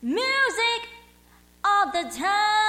[0.00, 0.88] Music
[1.64, 2.67] all the time.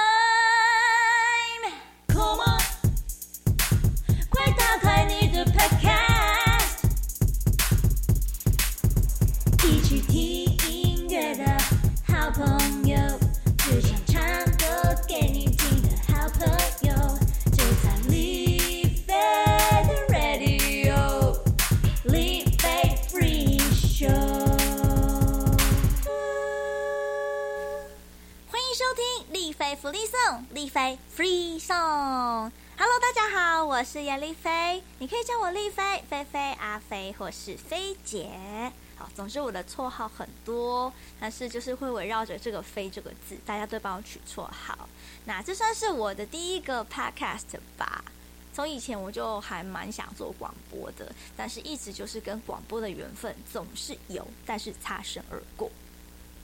[33.80, 38.30] 我是严丽菲，你可以叫我丽菲、菲菲、阿菲或是菲姐。
[38.94, 44.86] 好，总之我的绰号很多，但是就是会围绕着这个“菲”这个字，大家都帮我取绰号。
[45.24, 48.04] 那这算是我的第一个 Podcast 吧。
[48.52, 55.70] 从以前我就还蛮想做广播的，但是一直就是跟广播的缘分总是有，但是擦身而过。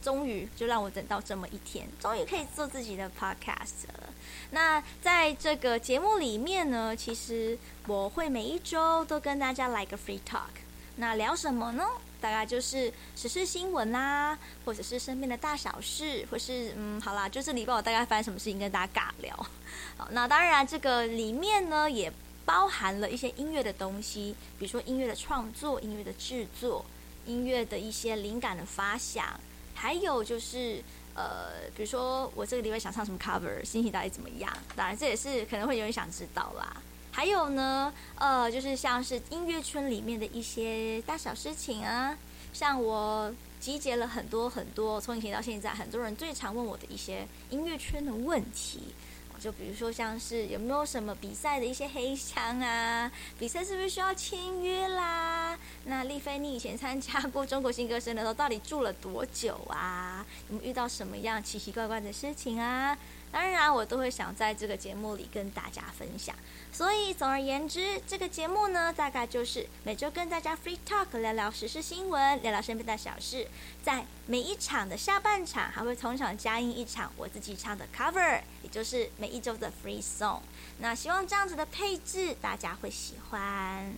[0.01, 4.06] 终于就让我等到这么一天，终于可以做自己的 podcast 了。
[4.51, 10.51] 那在这个节目里面呢，其实我会每一周都跟大家来个 free talk。
[10.97, 11.85] 那聊什么呢？
[12.21, 19.35] 大概就是时事新闻啦，或者是身边的大小事，或是嗯，好啦，就这礼拜我大概发生什么事情跟大家尬聊。
[19.99, 22.11] 好，那当然这个里面呢也
[22.47, 26.85] 包含了一些音乐的东西，比如说音乐的创作、音乐的制作、
[27.27, 29.39] 音乐的一些灵感的发想。
[29.75, 30.83] 还有就是，
[31.17, 34.53] 呃，比如说我这个礼拜想唱什么 cover，心情到底怎么样？
[34.77, 36.77] 当然这也是可能会有人想知道啦。
[37.11, 42.15] 还有呢，呃，就是像是音乐圈里面的一些大小事情啊，
[42.53, 48.93] 像我集结了很多很多，从以前到现在，很多人最常问我的一些音乐圈的问题。
[49.39, 53.11] 就比如说，像是有没有什么比赛的一些黑箱啊？
[53.39, 55.59] 比赛是不是需要签约啦？
[55.85, 60.25] 那丽菲，你以前参加过中国新歌声的时候，到底住了多久啊？
[60.49, 62.97] 有没有遇到什么样奇奇怪怪的事情啊？
[63.37, 66.35] 当然，我都会想在这个节目里跟大家分享。
[66.73, 73.47] 所以，总而言之，这个节目呢，大概就是每周跟大家 free talk 聊聊时事新闻，聊聊身边的小事。
[73.83, 80.41] 在每一场的下半场，还会同场加映一场我自己唱的 cover，也就是每一周的 free song。
[80.79, 83.95] 那希望这样子的配置大家会喜欢。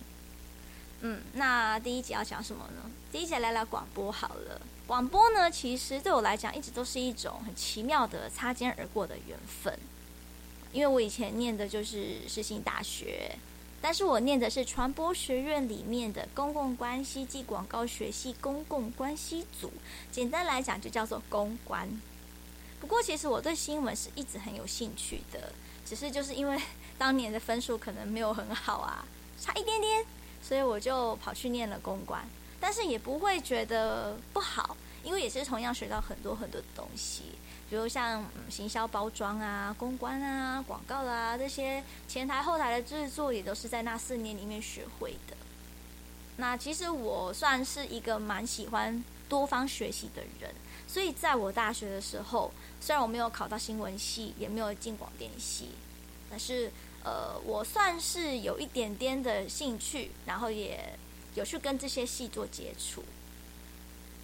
[0.99, 2.91] 嗯，那第一集要讲什么呢？
[3.09, 4.61] 第一集来聊聊广播好了。
[4.89, 9.77] 广播呢，其实对我来讲一直都是一种很奇妙的擦肩而过的缘分。
[10.71, 13.37] 因为我以前念的就是世新大学，
[13.79, 19.71] 但是我念的是传播学院里面的公共关系暨广告学系公共关系组，
[20.11, 21.87] 简单来讲就叫做公关。
[22.81, 25.53] 不过其实我对新闻是一直很有兴趣的，
[25.85, 26.59] 只是就是因为
[26.97, 29.05] 当年的分数可能没有很好啊，
[29.39, 30.03] 差一点点，
[30.41, 32.27] 所以我就跑去念了公关，
[32.59, 37.23] 但是也不会觉得不好，因为也是同样学到很多很多的东西。
[37.69, 45.37] 比如像嗯，行销包装啊、公关啊、广告啊这些前台后台的制作，也都是在那四年里面学会的。
[46.37, 50.51] 那其实我算是一个蛮喜欢多方学习的人，
[50.87, 55.69] 所以在我大学的时候，虽然我没有考到新闻系，也没有进广电系，
[56.27, 56.71] 但是
[57.03, 60.97] 呃，我算是有一点点的兴趣，然后也
[61.35, 63.03] 有去跟这些系做接触。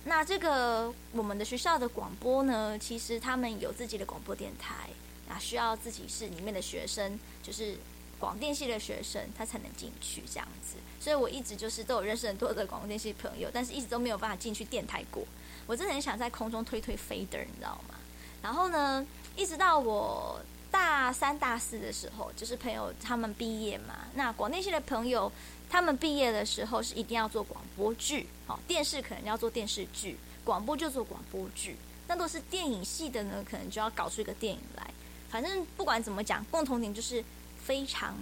[0.06, 4.90] 那这个我们的学校的广播呢，其实他们有自己的广播电台，
[5.28, 7.76] 啊，需要自己是里面的学生，就是
[8.20, 10.76] 广电系的学生，他才能进去这样子。
[11.00, 15.24] 所以我一直就是都有认识很多的广电系朋友，但是一直都没有办法进去电台过。
[15.66, 17.96] 我真的很想在空中推推 fader，你知道吗？
[18.44, 19.04] 然后呢，
[19.36, 20.40] 一直到我
[20.76, 25.32] 大三、大四的时候，就是朋友他们毕业嘛，那广电系的朋友。
[25.68, 31.76] 他们毕业的时候是一定要做广播剧，哦，电视可能要做电视剧，广播就做广播剧。
[32.08, 34.88] 那都是电影系的呢，可能就要搞出一个电影来。
[35.28, 37.24] 反正不管怎么讲，共同点就是
[37.64, 38.16] 非常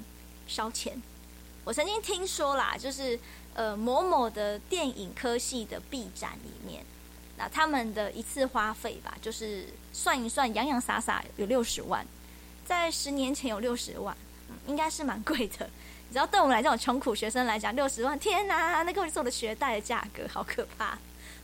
[0.47, 1.00] 烧钱。
[1.66, 3.20] 我曾经听说啦，就是
[3.53, 6.84] 呃某某的电影科系的毕展里面，
[7.38, 12.08] 那他们的一次花费吧，就是算一算，洋洋洒洒有六十万，
[12.65, 14.15] 在十年前有六十万，
[14.49, 15.69] 嗯，应该是蛮贵的。
[16.07, 20.95] 你知道对我们来这种穷苦学生来讲，六十万，天哪，那根本是我的学贷的价格，好可怕。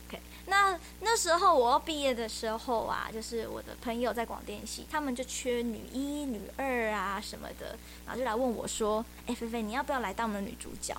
[0.06, 7.76] OK，那那时候我要毕业的时候啊，就是我的朋友在广电系，他们就缺女一、女二啊什么的，
[8.06, 10.96] 然后就来问我说：“哎，菲菲，你要不要来当我们的女主角？”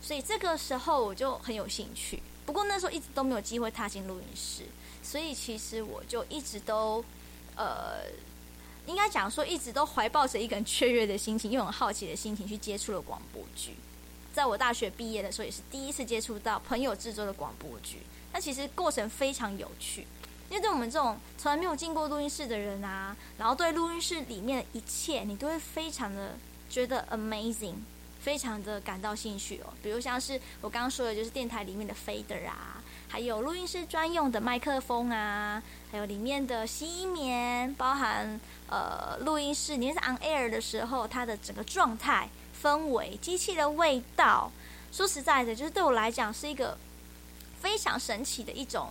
[0.00, 4.62] 所以这个时候我就很有兴趣，不过那时候一直都没有机会踏进录音室，
[5.02, 7.04] 所以其实我就一直都
[7.56, 8.04] 呃。
[8.86, 13.74] 应该讲说，一直都怀抱着一个很雀跃的心情，又很好奇的心情去接触了广播剧。
[14.32, 17.98] 在我大学毕业的时候，也是第一次接触到朋友制作的广播剧。
[18.32, 20.06] 那其实过程非常有趣，
[20.48, 26.38] 因为对我们这种从来没有进过录音室的人啊，然后对录音室里面的一切，你都会非常的
[26.68, 27.74] 觉得 amazing，
[28.20, 29.72] 非常的感到兴趣哦。
[29.82, 32.79] 比如像是我刚刚说的，就是电台里面的 fader 啊，
[33.10, 35.60] 还有录音室专用的麦克风啊，
[35.90, 42.28] 还有里面的吸音棉，包含呃录音室，你是 on air 的时候，它的整个状态、
[42.62, 44.52] 氛围、机器的味道。
[44.92, 46.78] 说实在的，就是对我来讲是一个
[47.60, 48.90] 非常神奇的一种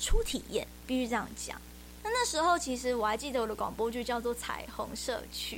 [0.00, 1.60] 初体验，必须这样讲。
[2.02, 5.56] 那那时候其实我还记得我的广播剧叫做《彩虹社区》，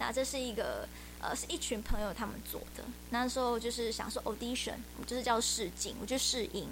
[0.00, 0.88] 那这是一个
[1.20, 2.84] 呃是一群朋友他们做的。
[3.10, 4.74] 那时候就是想说 audition，
[5.06, 6.68] 就是叫试镜，我就试音，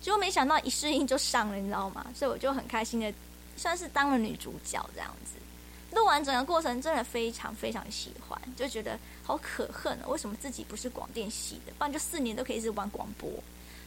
[0.00, 2.06] 结果没想到一试音就上了，你知道吗？
[2.14, 3.12] 所以我就很开心的
[3.56, 5.32] 算是当了女主角这样子。
[5.92, 10.08] 录完整个过程真的非常非常喜欢，就觉得好可恨啊！
[10.08, 11.72] 为什么自己不是广电系的？
[11.78, 13.30] 不然就四年都可以一直玩广播。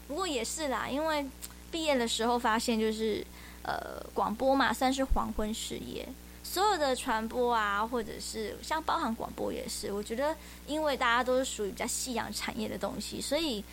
[0.07, 1.23] 不过也是啦，因为
[1.69, 3.23] 毕业的时候发现，就是
[3.61, 6.07] 呃，广播嘛算是黄昏事业，
[6.51, 10.35] 所有的传播啊，或者是像包含广播也是，我觉得
[10.65, 13.63] 因为大家都是属于比较夕阳产业的东西，所以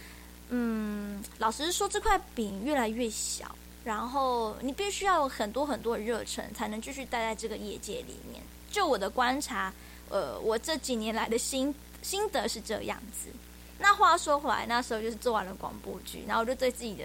[0.50, 3.56] 嗯，老实说这块饼越来越小。
[3.82, 8.42] 然后你必须要有很多很多的热忱，才能继续待在这个业界里面。
[8.68, 9.72] 就我的观察，
[10.10, 13.30] 呃，我这几年来的心心得是这样子。
[13.78, 17.04] 那话说回来，那时候就是做完了广播剧，然后我就对自己的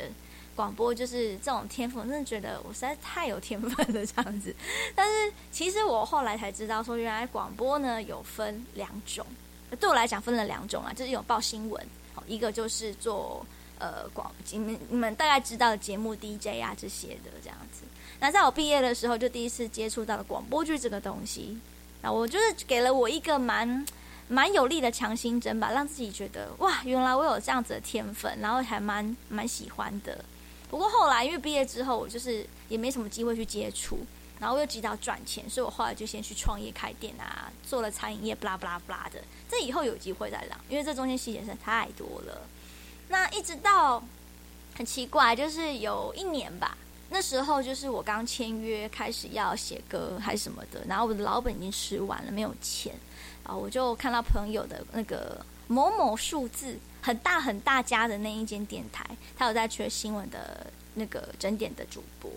[0.61, 4.55] 广播就是这种天赋，真的觉得我实在太有天分了这样子。
[4.93, 9.25] 但是其实我后来才知道，说原来广播呢有分两种，
[9.79, 11.83] 对我来讲分了两种啊，就是有报新闻，
[12.27, 13.43] 一个就是做。
[13.83, 17.81] 呃，广你们你们大概知道的节目 DJ 啊这些的这样子。
[18.19, 21.57] 那在我毕业的时候，就第一次接触到了广播剧这个东西。
[22.03, 23.83] 那我就是给了我一个蛮
[24.27, 30.23] 蛮有力的强心针吧，让自己觉得哇，原来我有这样子的天分，然后还蛮蛮喜欢的。
[30.71, 33.99] 不过后来因为毕业之后，我就是也没什么机会去接触，
[34.39, 39.21] 然后又急着赚钱，所以我后来就先去创业开店啊，做了餐饮业，巴拉巴拉巴拉的。
[39.49, 42.41] 这以后有机会再聊，因为这中间细节真的太多了。
[43.09, 44.01] 那一直到
[44.73, 46.77] 很奇怪，就是有一年吧，
[47.09, 52.95] 那时候就是我刚签约，开始要写歌还是什么的，然后我的老本已经吃完了，没有钱，
[53.43, 59.05] 然后我就看到朋友的那个 某某数字很大很大家的那一间电台，
[59.37, 62.29] 他有在缺新闻的那个整点的主播，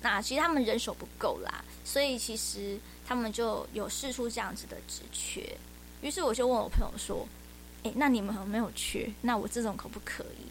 [0.00, 5.56] 那其实他们人手不够啦，所以其实他们就有试出这样子的职缺，
[6.00, 7.26] 于是我就问我朋友说。
[7.84, 9.12] 诶，那你们有没有缺？
[9.22, 10.46] 那我这种可不可以？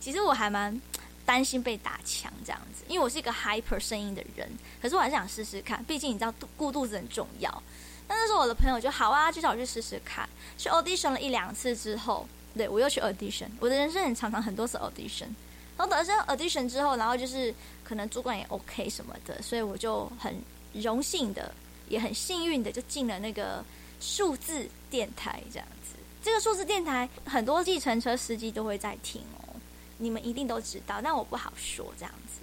[0.00, 0.82] 其实我还蛮
[1.24, 4.50] 担心被打枪这样子，因为我是一个 hyper 声音的人。
[4.82, 7.62] 可是我还是想试试看，毕竟你知道顾肚子很重要。
[8.08, 10.28] 那那时候我的朋友就好啊，就叫我去试试看。
[10.56, 12.26] 去 audition 了一两次之后，
[12.56, 13.48] 对，我又去 audition。
[13.60, 15.28] 我的人生很常常很多次 audition。
[15.76, 17.54] 然后等到 audition 之后，然后就是
[17.84, 20.34] 可能主管也 OK 什么的，所以我就很
[20.72, 21.52] 荣幸的，
[21.88, 23.62] 也很幸运的就进了那个
[24.00, 25.94] 数字电台这样子。
[26.22, 29.54] 这个数字电台很多计程车司机都会在听哦，
[29.98, 32.40] 你们一定都知道，但我不好说这样子。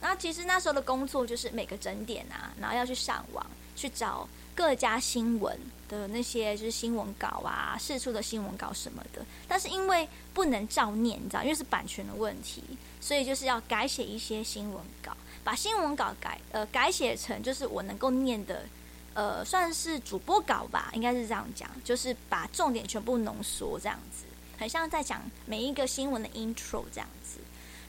[0.00, 3.44] 那其实那时候的工作就是每个整点啊，然后要去上网
[3.74, 5.58] 去找各家新闻
[5.88, 9.24] 的那些就是新闻稿啊，释出的新闻稿什么的。
[9.48, 12.62] 但是因为不能照念，你知道，因为是版权的问题，
[13.00, 18.64] 所以就是要改写一些新闻稿，把新闻稿改呃改写成就是我能够念的。
[19.16, 24.24] 呃，算是主播稿吧，应该是这样讲，就是把重点全部浓缩，这样子，
[24.58, 27.38] 很像在讲每一个新闻的 intro 这样子。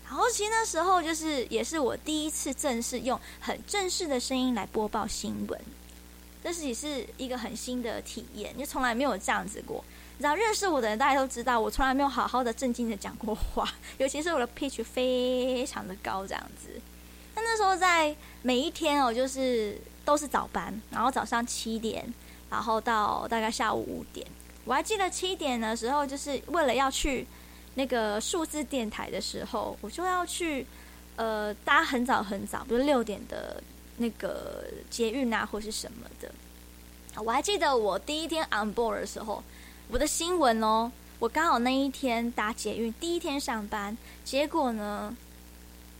[0.05, 5.59] 然后其实那时候就是也是我第一次正式用很正式的声音来播报新闻，
[6.45, 9.83] 这是也是一个很新的体验，就从来没有这样子过。
[10.17, 16.79] 你知道认识我的人大家都知道，我从来没有好好的正经的讲过话，尤其是我的 pitch 非常的高这样子。
[17.35, 19.81] 那那时候在每一天哦，就是。
[20.05, 22.05] 都是早班，然后早上七点，
[22.51, 24.23] 然后到大概下午五点。
[24.63, 27.25] 我还记得七点的时候，就是为了要去
[27.73, 30.67] 那个数字电台的时候，我就要去
[31.15, 33.59] 呃搭很早很早，比如六点的
[33.97, 36.31] 那个捷运啊，或是什么的。
[37.23, 39.43] 我还记得我第一天 on board 的时候，
[39.87, 45.15] 我的新闻哦，我刚好那一天搭捷运，第一天上班，结果呢，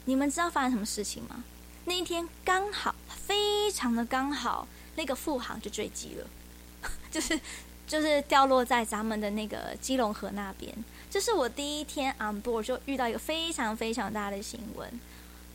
[0.05, 1.43] 你们知道发生什么事情吗？
[1.85, 2.95] 那一天刚好。
[3.25, 6.27] 非常的刚好，那个副航就坠机了，
[7.09, 7.39] 就是
[7.87, 10.71] 就是掉落在咱们的那个基隆河那边。
[11.09, 14.87] 这是我第一天 on board 就遇到一个非常非常大的新闻，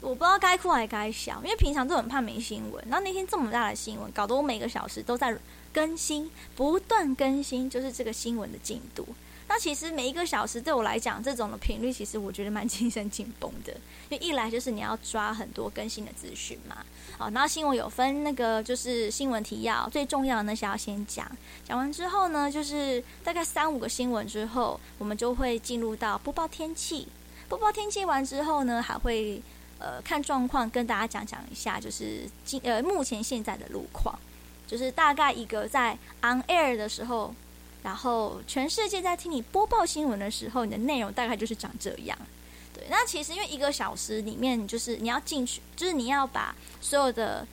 [0.00, 5.37] 我不知道该哭还是该笑，因为平常都很怕没新闻，然后那天这么大的新闻，搞得我每个小时都在
[5.73, 9.07] 更新，不断更新，就是这个新闻的进度。
[9.47, 13.73] 那其实每一个小时对我来讲，这种的频率其实我觉得蛮精神紧绷的，
[14.09, 16.76] 因为一来就是你要抓很多更新的资讯嘛，
[17.19, 21.28] 好，然后新闻有分那个就是新闻提要，最重要的那些要先讲，
[21.64, 27.09] 讲完之后呢，就是大概三五个新闻之后，我们就会进入到播报天气，
[27.49, 29.42] 播报天气完之后呢，还会
[29.80, 34.16] 呃看状况跟大家讲讲一下，就是今呃目前现在的路况，
[34.68, 37.34] 就是大概一个在 on air 的时候。
[37.82, 42.18] 然后全世界在听你播报新闻的时候，你的内容大概就是长这样。
[42.75, 47.46] 对，那其实因为一个小时里面，就是你要进去，就是你要把所有的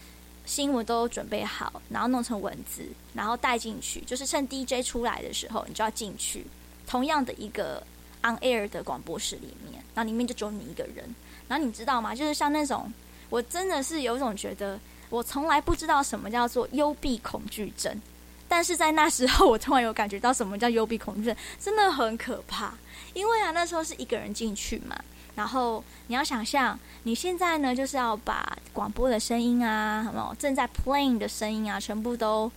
[0.46, 6.46] 新闻都准备好，然后弄成文字，然后带进去，就是趁 DJ 出来的时候，你就要进去
[6.86, 7.82] 同样的一个
[8.22, 11.16] on air 的广播室里面，那里面就只有你一个人。
[11.48, 12.14] 然后你知道吗？
[12.14, 12.92] 就是像那种，
[13.30, 18.02] 我真的是有一种觉得，我从来不知道什么叫做幽闭恐惧症。
[18.50, 22.74] 但是在那时候，我突然有感觉到什么叫幽闭恐惧症，真的很可怕。
[23.14, 24.96] 因为啊，那时候是一个人进去嘛，
[25.36, 32.52] 然后你要想象，你现在呢，就是要把广播的声音啊，什么正在 playing 的声音啊，全部都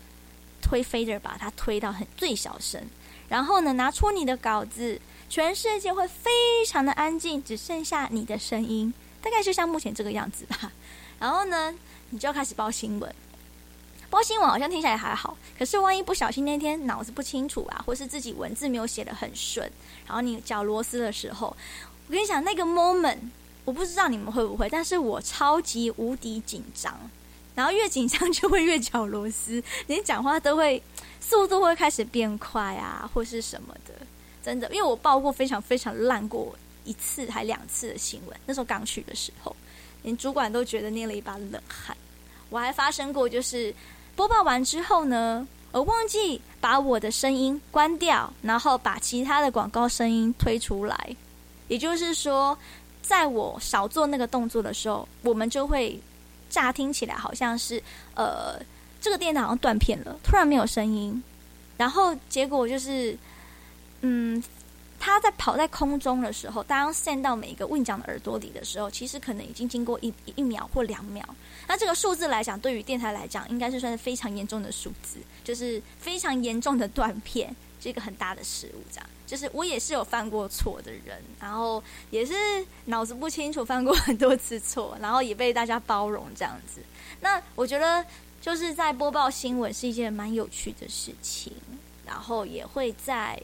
[0.62, 2.80] 推 fader，把它推到很最小声。
[3.28, 6.28] 然后呢，拿出你的稿子，全世界会非
[6.66, 10.72] 常的安静，只剩下你的声音，大概就像目前这个样子吧。
[11.20, 11.72] 然后呢，
[12.10, 13.14] 你就要开始报新闻。
[14.10, 19.70] 报新闻好像听起来还好，可是万一不小心那天脑子不清楚啊，或是自己文字没有写得很顺，
[20.04, 21.56] 然后你绞螺丝的时候，
[22.08, 23.18] 我跟你讲那个 moment，
[23.64, 27.08] 我不知道你们会不会，但是我超级无敌紧张，
[27.54, 30.82] 然后越紧张就会越绞螺丝，连讲话都会
[31.20, 33.94] 速度会开始变快啊，或是什么的，
[34.42, 36.54] 真的，因为我报过非常非常烂过
[36.84, 39.54] 一次还两次的新闻，那时候刚去的时候，
[40.02, 41.96] 连主管都觉得捏了一把冷汗，
[42.48, 43.74] 我还发生过就是。
[44.16, 51.16] 播报完之后呢，我忘记把我的声音关掉，然后把其他的广告声音推出来。
[51.68, 52.58] 也就是说，
[53.00, 55.98] 在我少做那个动作的时候，我们就会
[56.50, 57.82] 乍听起来好像是
[58.14, 58.60] 呃，
[59.00, 61.22] 这个电脑好像断片了，突然没有声音，
[61.78, 63.16] 然后结果就是
[64.02, 64.42] 嗯。
[65.02, 71.26] 他在跑在空中的时候，当渗到每一个问讲的耳朵里的时候，其实可能已经经过一一秒或两秒。
[71.66, 78.82] 那这个数字来讲，对于电台来讲，应该是算是非常严重的数字，就是非常严重的断片，是一个很大的失误。
[78.92, 82.34] 这样，就是我也是有犯过错的人，然后也是
[82.84, 86.82] 脑子不清楚，犯过很多次错，然后也被大家包容这样子。
[87.22, 88.04] 那我觉得
[88.38, 91.54] 就是在播报新闻是一件蛮有趣的事情，
[92.04, 93.42] 然后也会在。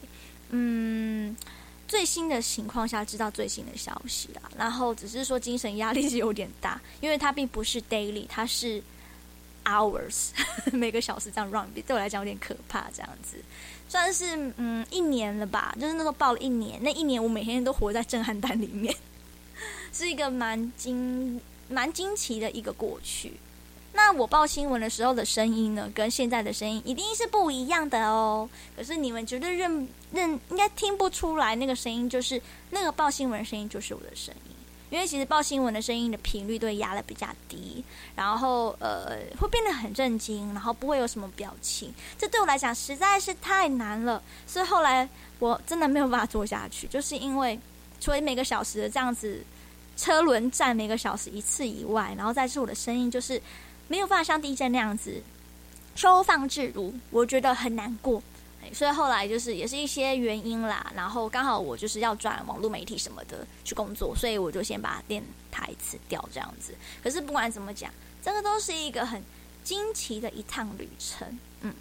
[0.49, 1.35] 嗯，
[1.87, 8.81] 最新的情况下知道最新的消息啦，然后只是说精神压力是有点大，因为它并不是 daily，它是
[9.65, 10.29] hours，
[10.71, 13.37] 每个小时这样 run，对我来讲有点可怕，这样子
[13.89, 18.95] 算是嗯一年了吧，就是那时候报了一年，那一年我每天都活在震撼弹里面，
[19.91, 23.33] 是一个蛮惊蛮惊奇的一个过去。
[23.97, 28.47] 那我报新闻的时候的声音呢，跟现在的声音一定是不一样的哦。
[28.75, 32.39] 可是你们绝对认认应该听不出来，那个声音就是
[32.69, 34.55] 那个报新闻的声音就是我的声音，
[34.91, 37.83] 因为其实报新闻的声音的频率都压得比较低，
[38.15, 44.21] 然后呃会变得很震惊，然后不会有什么表情，这对我来讲实在是太难了。
[44.45, 47.59] 所以后来我真的没有办法做下去，就是因为
[47.99, 49.43] 除了每个小时的这样子
[49.97, 53.41] 车轮战每个小时一次以外，然后再是我的声音就是。
[53.87, 55.21] 没有办法像地震那样子
[55.95, 58.21] 收放自如，我觉得很难过，
[58.73, 60.91] 所以后来就是也是一些原因啦。
[60.95, 66.75] 然后刚好我就是要转网络媒体什么的去工作，所以我就先把电台辞掉这样子。
[67.03, 67.91] 可是不管怎么讲，
[68.21, 69.23] 这个都是一个很
[69.63, 71.39] 惊奇的一趟旅程。
[71.61, 71.73] 嗯，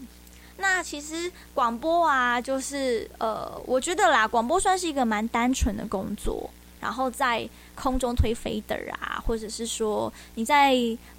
[0.57, 6.49] 那其实广播啊，就是呃，我觉得啦，广播算是一个蛮单纯的工作。
[6.81, 10.75] 然后在空中推 fader 啊，或者是说你在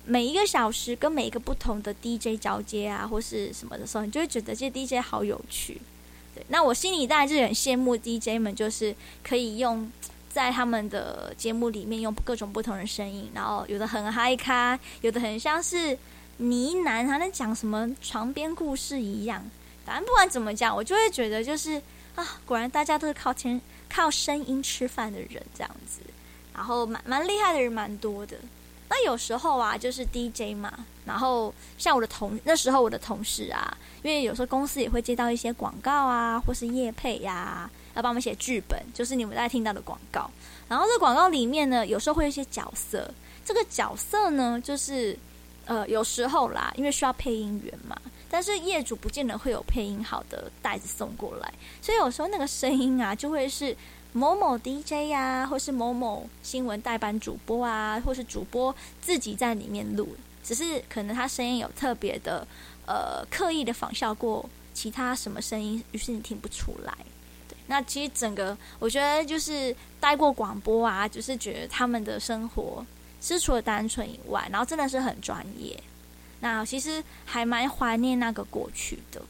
[0.06, 5.82] 每一个小时跟每一个不同的 DJ 交接啊，或是什么的时候，你就会觉得这 DJ 好有趣。
[6.36, 9.92] 对，那我心里当然是很羡慕 DJ 们，就是可以用
[10.30, 15.98] 在他们的节目里面用各种不同的声音，然后有的很嗨咖，有的很像是
[16.38, 19.44] 呢喃，还能讲什么床边故事一样。
[19.84, 21.82] 反正不管怎么讲，我就会觉得就是
[22.18, 23.60] 啊，果然大家都是靠前。
[23.90, 26.02] 靠声音吃饭的人这样子，
[26.54, 28.38] 然后蛮蛮厉害的人蛮多的。
[28.90, 40.30] 那有时候啊，就是 DJ 嘛，然后像我的同那时候我的同事啊，因为有时候公司也会接到一些广告啊，或是业配呀、要帮我们写剧本，就是你们在听到的广告。
[40.68, 43.10] 然后这广告里面呢，有时候会有一些角色，
[43.46, 45.18] 这个角色呢，就是
[45.64, 47.98] 呃，有时候啦，因为需要配音员嘛，
[48.30, 53.76] 但是业主不见得会有配音好的袋子送过来，所以有时候那个声音啊，就会是
[54.14, 62.48] 某某 DJ 呀、啊，或是某某新闻代班主播啊，或是主播自己在里面录，只是可能他声音有特别的，
[62.86, 66.94] 呃，刻意的仿效过其他什么声音，于是你听不出来。
[67.48, 72.86] 对，那其实整个我觉得就是待过广播啊，就是觉得他们的生活。
[73.20, 75.76] 是除了单纯以外，然后真的是很专业。
[76.40, 79.22] 那其实还蛮怀念那个过去的。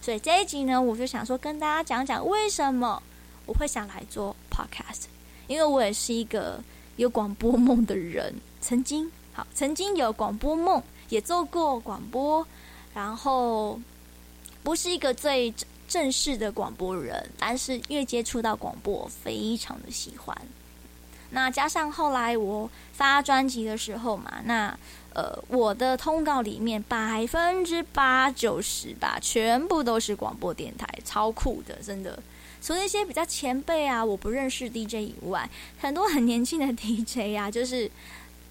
[0.00, 3.02] 所以这一集呢，我就想说跟大家讲讲为什么
[3.46, 5.04] 我会想来做 podcast，
[5.46, 6.62] 因为我也是一个
[6.96, 12.46] 有广播梦的人，曾经好曾经有广播梦，也做过广播，
[12.94, 13.80] 然后
[14.62, 15.54] 不是一个最
[15.88, 20.36] 正式的广播人，但是因为接触到广播，非常的喜欢。
[21.34, 24.78] 那加上后来我发专辑的时候嘛，那
[25.12, 32.18] 呃我的通告里面百分之八九十吧，全部都是广播电台，超酷的，真的。
[32.62, 37.90] 除了些比较前辈啊，我不认识 DJ 以外，很多很年轻的 DJ 啊，就是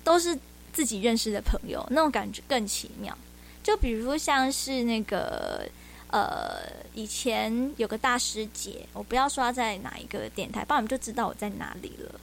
[0.03, 0.37] 都是
[0.71, 3.17] 自己认识的朋友，那种感觉更奇妙。
[3.63, 5.65] 就比如像是那个
[6.11, 6.59] 呃，
[6.93, 12.19] 以前有个大师姐，我不要说他在哪一个电台，不然你们就知道我在哪里了。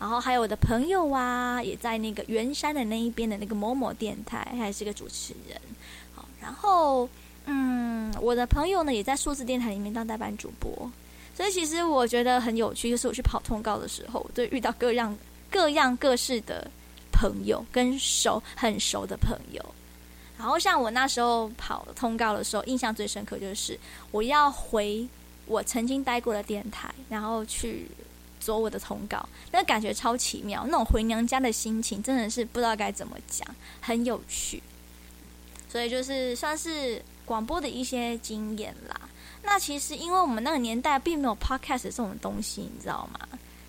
[0.00, 5.58] 然后还有我的朋友啊，也在那个圆山的那一边的那个某某电台，还是个主持人。
[6.14, 7.08] 好，然后
[7.46, 10.90] 嗯，我的朋友呢也在数字电台里面当代班主播。
[11.34, 15.16] 所以其实我觉得很有趣，就是我去跑通告的时候，就遇到各样
[15.48, 16.70] 各样各式的
[17.10, 19.64] 朋友，跟熟很熟的朋友。
[20.36, 23.78] 然后像我那时候跑通告的时候，印象最深刻就是
[24.10, 25.08] 我要回
[25.46, 27.86] 我曾经待过的电台，然后去。
[28.44, 33.46] 做我的通告，那感觉超奇妙，那种回娘家的心情真的是不知道该怎么讲，
[33.80, 34.62] 很有趣。
[35.66, 39.00] 所以就是算是广播的一些经验啦。
[39.42, 43.26] 那其实因为我们那个年代并没有 podcast 这种东西，你知道吗？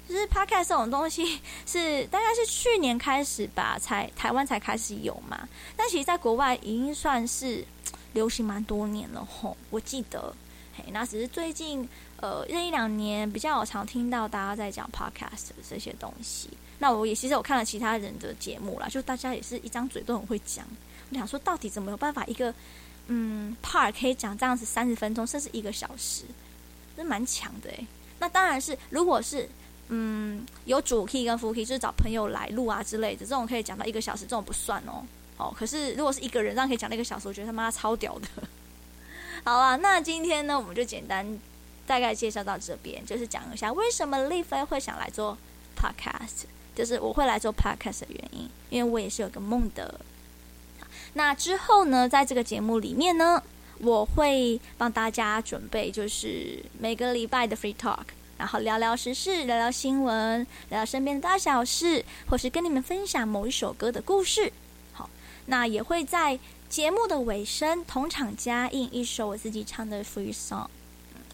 [0.08, 5.48] 就是 podcast 这种东西是大概是去年开始吧，才台湾才开始有嘛。
[5.78, 7.66] 但其实在国外已经算是
[8.14, 10.36] 流行蛮多年了吼，我记得。
[10.76, 11.88] 嘿，那只是最近。
[12.22, 16.50] 呃，这一两年比较常听到大家在讲 podcast 这些东西。
[16.80, 20.66] 那我也其实我看了其他人的节目啦，就大家也是一张嘴都很会讲。
[21.12, 22.52] 我想说，到底怎么有办法一个
[23.08, 26.24] 嗯 part 可以讲这样子三十分钟，甚至一个小时，
[26.96, 27.86] 真蛮强的诶。
[28.18, 29.48] 那当然是，如果是
[29.90, 35.06] 嗯有主 key 跟副 key，就是找朋友来录啊之类的，这种可以讲到一个小时，这种不算哦。
[35.38, 38.28] 哦，可是如果是一个人这样可以讲那个小时，我觉得他妈超屌的。
[39.46, 41.40] 好啊，那今天呢，我们就简单。
[41.88, 45.38] 大概介绍到这边，就是讲一下为什么丽菲会想来做
[45.78, 50.02] podcast，就是我会来做 podcast 的原因，因为我也是有个梦的。
[51.14, 53.44] 那之后呢，在这个节目里面呢，
[53.78, 58.06] 我会帮大家准备，就是每个礼拜的 free talk，
[58.40, 64.52] 然后聊聊时事，聊聊新闻，聊聊身边的大小事，或是跟你们分享某一首歌的故事。
[64.92, 65.08] 好，
[65.46, 70.68] 那也会在节目的尾声同场加映一首我自己唱的 free song。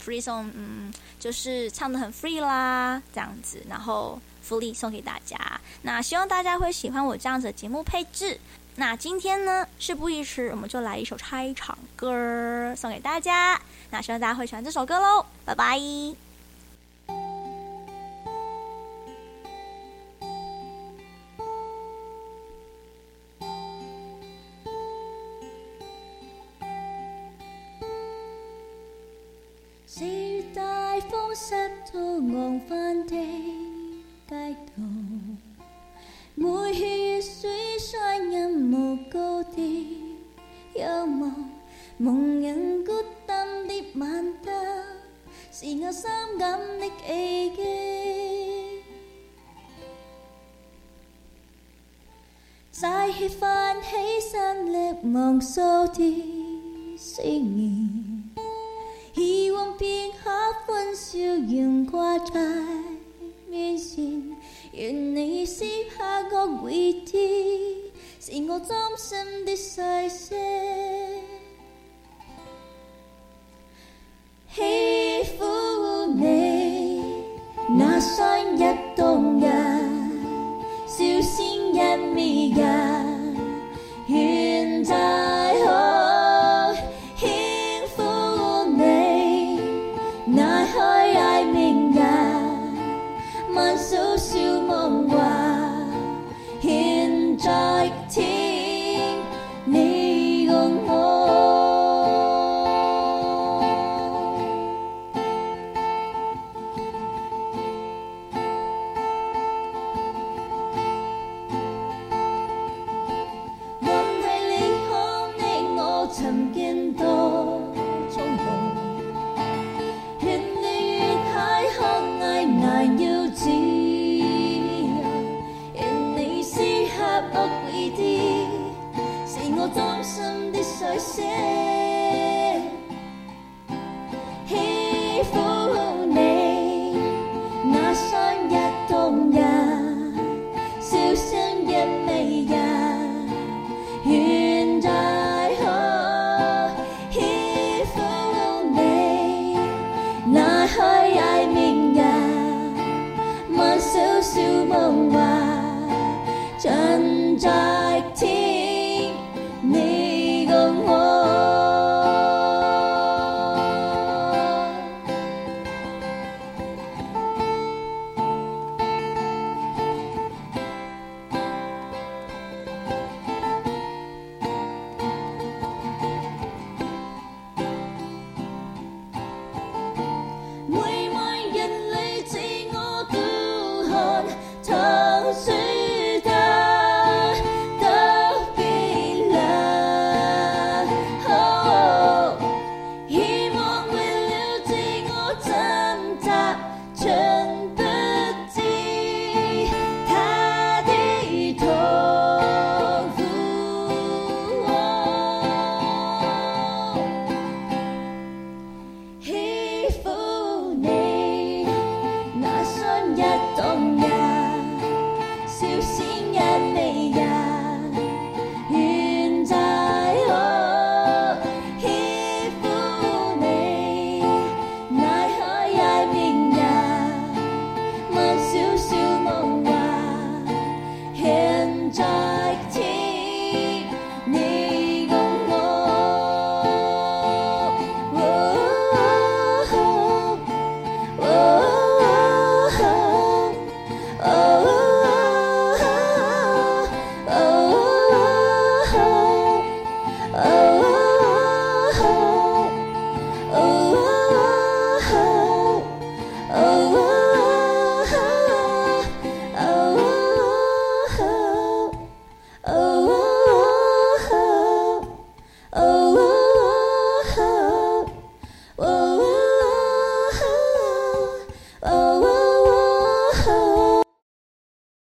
[0.04, 5.38] free song，嗯，就是唱得很 free 啦，这样子，然后福利送给大家。
[5.84, 8.40] 那希望大家会喜欢我这样子的节目配置。
[8.78, 13.62] 那今天呢，事不宜迟，我们就来一首开场歌送给大家。
[13.92, 16.31] 那希望大家会喜欢这首歌喽，拜拜。
[31.34, 31.56] 湿
[31.94, 33.16] 到昂帆的
[34.28, 34.84] 街道，
[36.36, 39.98] 每夜水声音无高的
[40.76, 41.32] 幽默，
[41.98, 42.92] 蒙人孤
[43.26, 44.54] 单的晚灯，
[45.52, 47.62] 是我伤感的奇迹。
[52.72, 53.88] 再泛起
[54.32, 55.62] 身力无数
[55.94, 57.81] 的誓言。
[62.28, 62.40] 在
[63.50, 64.38] 面前，
[64.74, 65.66] 愿你撕
[65.98, 70.38] 下个回忆，是我衷心的细声。